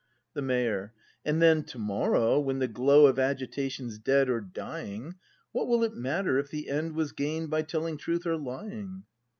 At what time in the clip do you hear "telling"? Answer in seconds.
7.61-7.97